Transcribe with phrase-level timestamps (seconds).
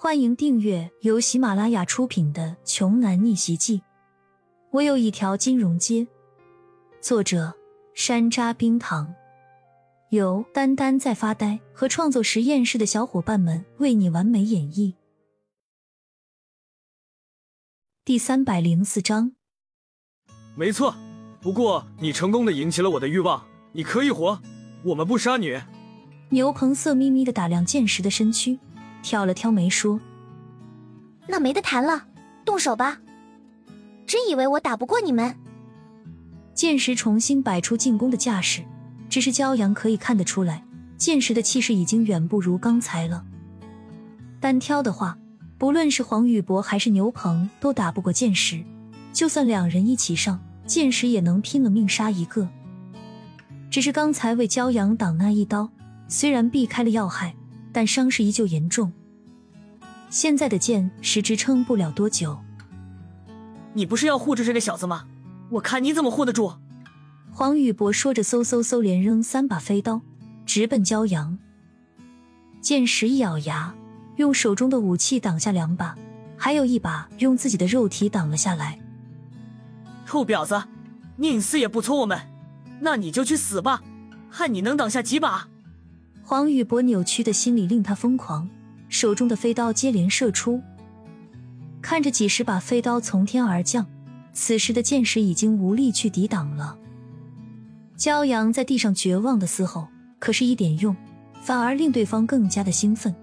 [0.00, 3.78] 欢迎订阅由喜马拉雅出品的《穷男逆袭记》。
[4.70, 6.06] 我有一条金融街。
[7.00, 7.52] 作者：
[7.94, 9.12] 山楂冰糖，
[10.10, 14.94] 由丹丹在发呆和创作实验室的小伙伴们为你完美演绎。
[18.04, 19.32] 第三百零四章。
[20.54, 20.94] 没错，
[21.40, 24.40] 不过你成功的引起了我的欲望，你可以活，
[24.84, 25.60] 我们不杀你。
[26.30, 28.60] 牛鹏色眯眯的打量剑石的身躯。
[29.02, 30.00] 挑了挑眉说
[31.26, 32.06] ：“那没得谈了，
[32.44, 32.98] 动手吧！
[34.06, 35.34] 真以为我打不过你们？”
[36.54, 38.64] 剑石重新摆出进攻的架势，
[39.08, 40.64] 只是骄阳可以看得出来，
[40.96, 43.24] 剑石的气势已经远不如刚才了。
[44.40, 45.16] 单挑的话，
[45.56, 48.64] 不论是黄宇博还是牛鹏都打不过剑石，
[49.12, 52.48] 就算两人一起上，剑石也能拼了命杀一个。
[53.70, 55.70] 只是刚才为骄阳挡那一刀，
[56.08, 57.34] 虽然避开了要害。
[57.78, 58.92] 但伤势依旧严重，
[60.10, 62.36] 现在的剑石支撑不了多久。
[63.72, 65.04] 你不是要护着这个小子吗？
[65.48, 66.54] 我看你怎么护得住！
[67.30, 70.02] 黄宇博说着，嗖嗖嗖连扔三把飞刀，
[70.44, 71.38] 直奔骄阳。
[72.60, 73.72] 剑石一咬牙，
[74.16, 75.96] 用手中的武器挡下两把，
[76.36, 78.76] 还有一把用自己的肉体挡了下来。
[80.04, 80.64] 臭婊子，
[81.14, 82.18] 宁死也不从我们，
[82.80, 83.84] 那你就去死吧，
[84.32, 85.46] 看你能挡下几把！
[86.28, 88.46] 黄宇博扭曲的心理令他疯狂，
[88.90, 90.60] 手中的飞刀接连射出，
[91.80, 93.86] 看着几十把飞刀从天而降，
[94.34, 96.76] 此时的剑石已经无力去抵挡了。
[97.96, 100.94] 骄阳在地上绝望的嘶吼，可是一点用，
[101.40, 103.14] 反而令对方更加的兴奋。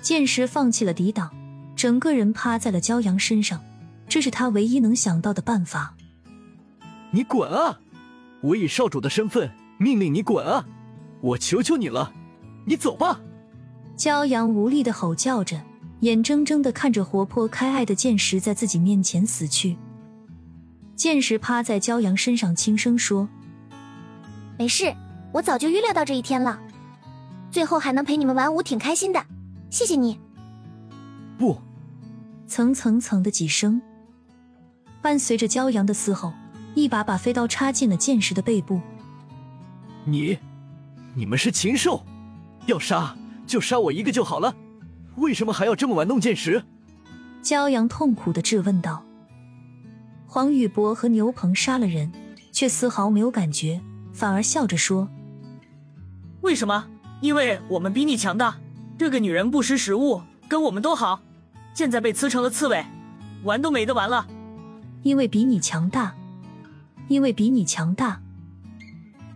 [0.00, 1.30] 剑石放弃了抵挡，
[1.76, 3.60] 整个人趴在了骄阳身上，
[4.08, 5.94] 这是他唯一能想到的办法。
[7.10, 7.80] 你滚啊！
[8.40, 10.64] 我以少主的身份命令你滚啊！
[11.22, 12.12] 我求求你了，
[12.66, 13.20] 你走吧！
[13.96, 15.62] 骄阳无力的吼叫着，
[16.00, 19.78] 眼睁睁的看着活泼开爱的剑石在自己面前死去。
[20.96, 23.28] 剑石趴在骄阳身上，轻声说
[24.58, 24.92] ：“没事，
[25.32, 26.60] 我早就预料到这一天了。
[27.52, 29.24] 最后还能陪你们玩舞，挺开心的。
[29.70, 30.18] 谢谢你。”
[31.38, 31.56] 不，
[32.48, 33.80] 层层层的几声，
[35.00, 36.32] 伴随着骄阳的嘶吼，
[36.74, 38.80] 一把把飞刀插进了剑石的背部。
[40.04, 40.36] 你。
[41.14, 42.02] 你们是禽兽，
[42.66, 43.14] 要杀
[43.46, 44.54] 就杀我一个就好了，
[45.16, 46.64] 为什么还要这么玩弄剑石？
[47.42, 49.04] 骄阳痛苦的质问道。
[50.26, 52.10] 黄宇博和牛鹏杀了人，
[52.50, 53.80] 却丝毫没有感觉，
[54.14, 55.08] 反而笑着说
[56.40, 56.86] ：“为什么？
[57.20, 58.56] 因为我们比你强大。
[58.96, 61.20] 这个女人不识时务，跟我们都好，
[61.74, 62.84] 现在被刺成了刺猬，
[63.42, 64.26] 玩都没得玩了。
[65.02, 66.14] 因为比你强大，
[67.08, 68.22] 因为比你强大。”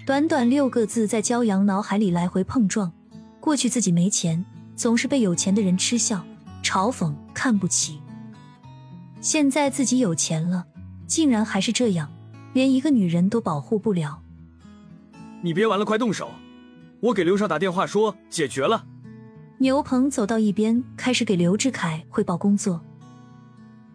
[0.07, 2.93] 短短六个字在骄阳脑海里来回碰撞。
[3.41, 4.47] 过去自己没钱，
[4.77, 6.25] 总是被有钱的人嗤笑、
[6.63, 8.01] 嘲讽、看不起。
[9.21, 10.65] 现在自己有钱了，
[11.09, 12.09] 竟然还是这样，
[12.53, 14.23] 连一个女人都保护不了。
[15.43, 16.31] 你别玩了，快动手！
[17.01, 18.87] 我给刘少打电话说解决了。
[19.59, 22.81] 牛鹏走到一边，开始给刘志凯汇报工作。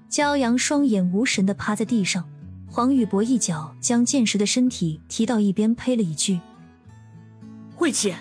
[0.09, 2.27] 骄阳双眼无神的趴在地上。
[2.73, 6.39] 黄宇博一脚将剑石的身体踢到一边，呸了一句
[7.75, 8.15] ：“晦气。”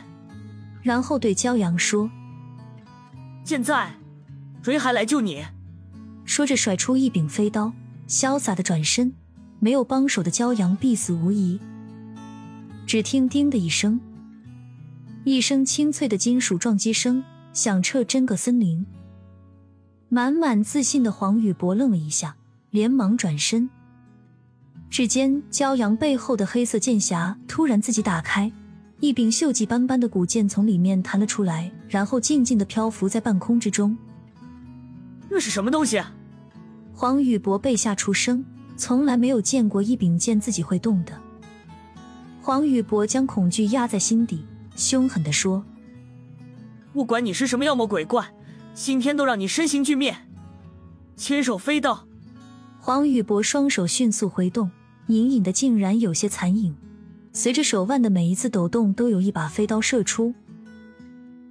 [0.83, 2.11] 然后对骄阳说
[3.47, 3.95] ：“现在，
[4.61, 5.45] 谁还来救你？”
[6.27, 7.73] 说着甩出一柄飞刀，
[8.09, 9.15] 潇洒的转身。
[9.61, 11.61] 没有帮手的骄阳必死无疑。
[12.87, 14.01] 只听“叮”的一声，
[15.23, 17.23] 一声清脆的金属撞击声
[17.53, 18.85] 响彻整个森林。
[20.09, 22.37] 满满自信的黄宇博愣了一下，
[22.71, 23.69] 连忙转身。
[24.91, 28.51] 指尖，骄阳背后的黑色剑匣突然自己打开，
[28.99, 33.97] 一柄锈迹斑斑的古剑从里面弹了出来，然后静静的漂浮在半空之中。
[35.29, 36.03] 那是什么东西？
[36.93, 38.45] 黄宇博被吓出声，
[38.77, 41.13] 从来没有见过一柄剑自己会动的。
[42.43, 45.65] 黄宇博将恐惧压在心底，凶狠的说
[46.93, 48.27] ：“不管你是什么妖魔鬼怪，
[48.75, 50.17] 今天都让你身形俱灭！”
[51.17, 52.09] 千手飞刀。
[52.81, 54.69] 黄宇博双手迅速挥动。
[55.11, 56.75] 隐隐的，竟然有些残影。
[57.33, 60.35] 随着手腕的每一次抖动，都有一把飞刀射出。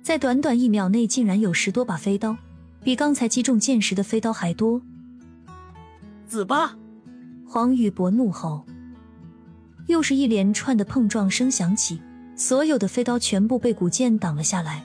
[0.02, 2.36] 在短短一秒内，竟然有十多把飞刀，
[2.84, 4.82] 比刚才击中剑时的飞刀还多。
[6.26, 6.78] 子吧！
[7.46, 8.66] 黄宇博怒吼。
[9.88, 12.00] 又是一连串的碰撞声响起，
[12.36, 14.84] 所有的飞刀全部被古剑挡了下来。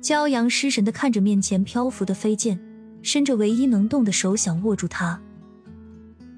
[0.00, 2.58] 骄阳失神的看着面前漂浮的飞剑，
[3.02, 5.20] 伸着唯一能动的手想握住它。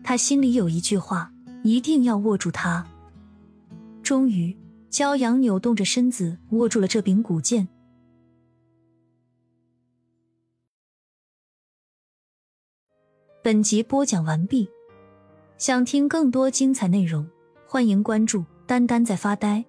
[0.08, 1.32] 他心里有一句话
[1.64, 2.86] 一定要握住它。
[4.04, 4.56] 终于，
[4.88, 7.66] 骄阳扭动着身子握住了这柄古剑。
[13.42, 14.68] 本集播讲完毕，
[15.58, 17.28] 想听更多精彩内容，
[17.66, 19.64] 欢迎关注丹丹在发呆。